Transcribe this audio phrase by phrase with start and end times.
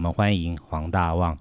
[0.00, 1.38] 我们欢迎黄大旺。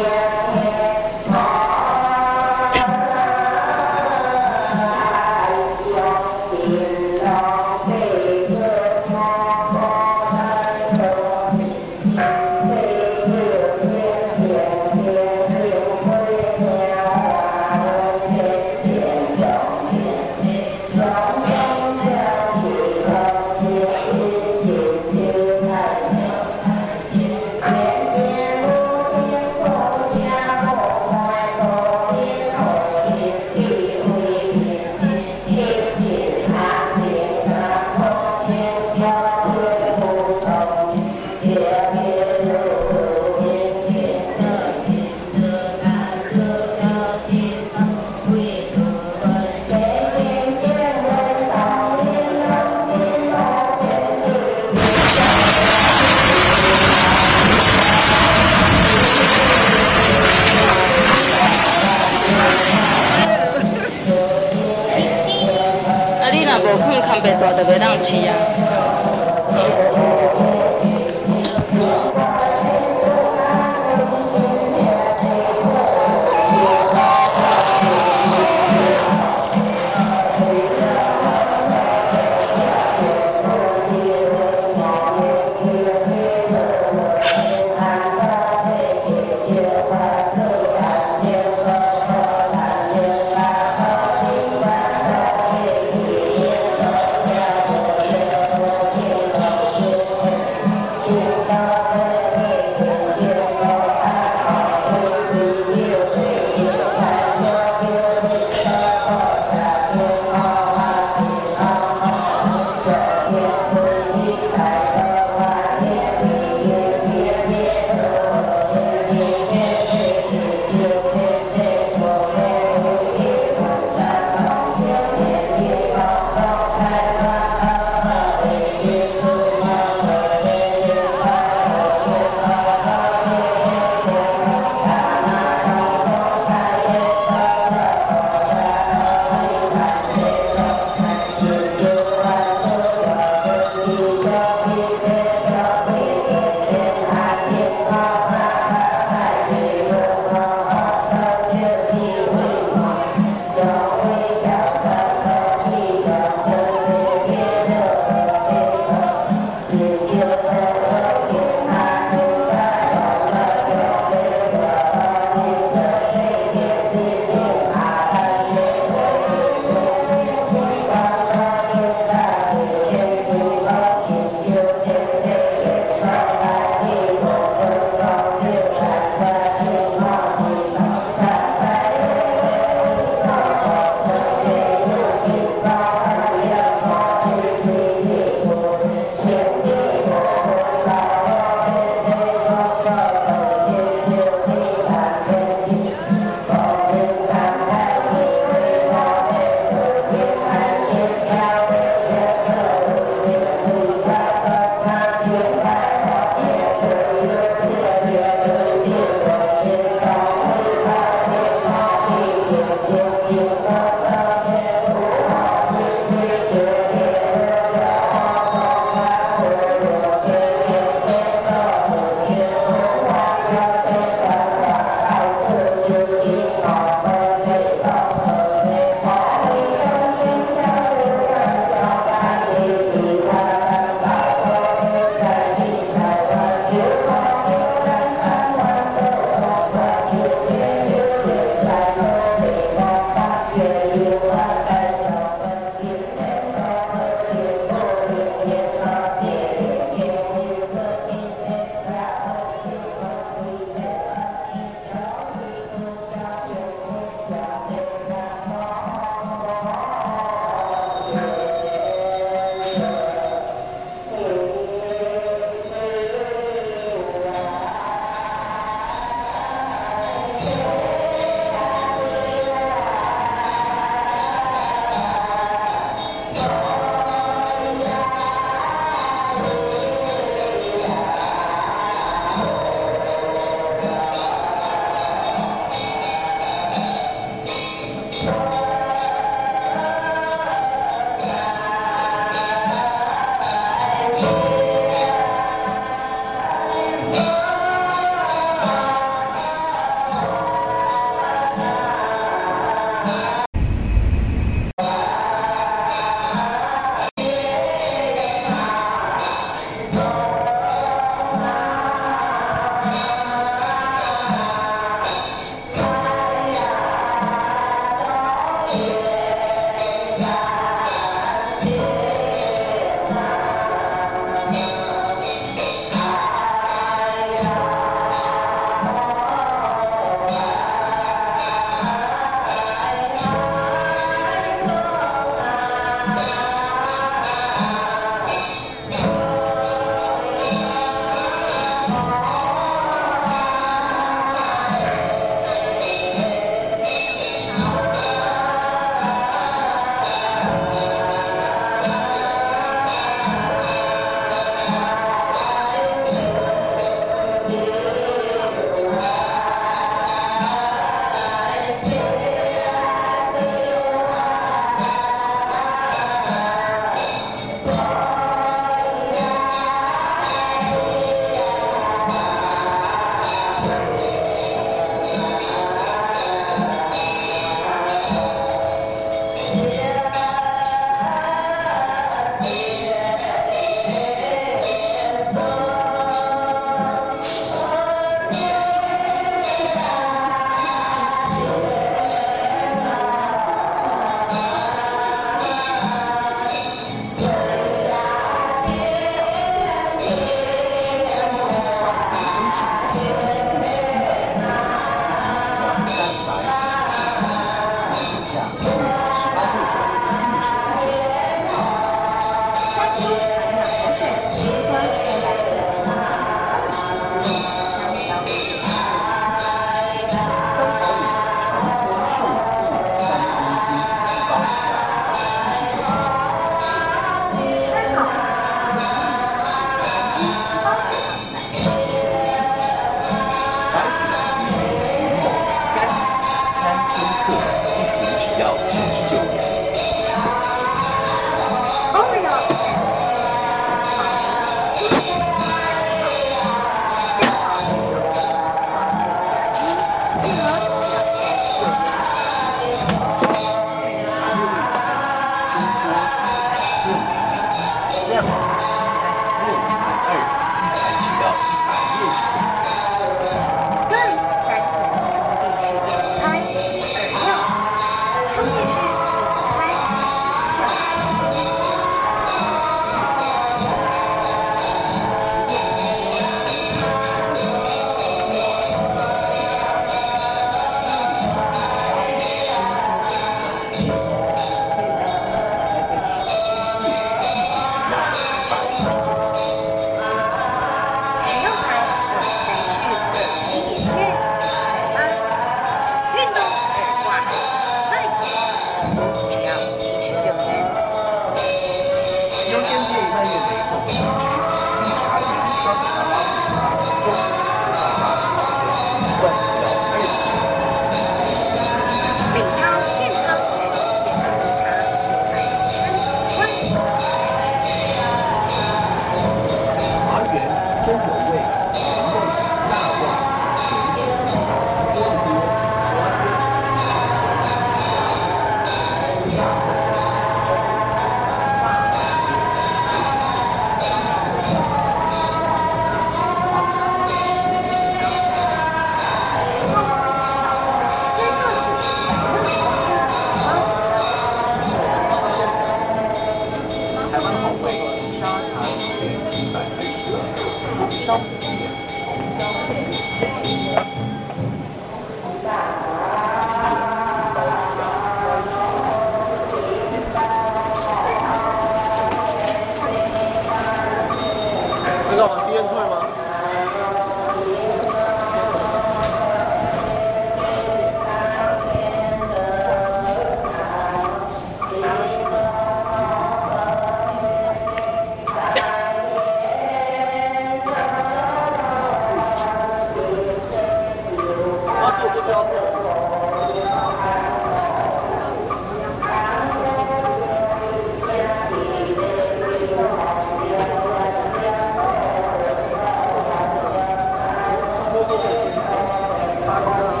[599.51, 600.00] Bye-bye.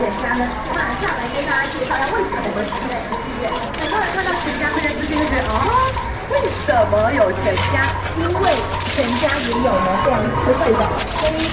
[0.00, 5.60] 全家呢那上来跟大家介绍一下为什么我们是在这个剧院很多人看到全家这个世界就觉得哦
[6.32, 7.84] 为什么有全家？
[8.16, 8.48] 因为
[8.96, 10.80] 全家也有了这样智慧的
[11.20, 11.44] 公民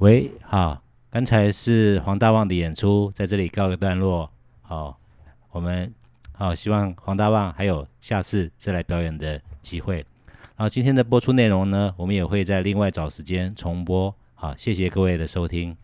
[0.00, 4.30] 喂，好，刚才是黄大旺的演出，在这里告个段落。
[4.62, 4.98] 好，
[5.50, 5.92] 我们
[6.32, 9.96] 好，希望黄大旺还有下次再来表演的机会。
[10.56, 14.14] 然后今天的播出内容呢，我们也会在另外找时间重播。
[14.34, 15.76] 好，谢谢各位的收听。